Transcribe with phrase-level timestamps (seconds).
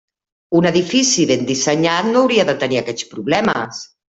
[0.59, 3.87] Un edifici ben dissenyat no hauria de tenir aquests problemes.